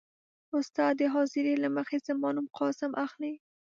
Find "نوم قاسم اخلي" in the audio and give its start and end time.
2.35-3.33